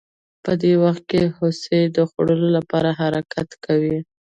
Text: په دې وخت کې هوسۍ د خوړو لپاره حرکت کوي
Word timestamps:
په 0.43 0.51
دې 0.61 0.73
وخت 0.83 1.03
کې 1.11 1.21
هوسۍ 1.37 1.81
د 1.95 1.97
خوړو 2.09 2.47
لپاره 2.57 2.89
حرکت 2.99 3.49
کوي 3.65 3.97